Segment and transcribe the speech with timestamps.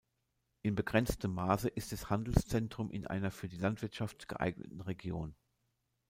[0.63, 5.35] In begrenztem Maße ist es Handelszentrum in einer für die Landwirtschaft geeigneten Region.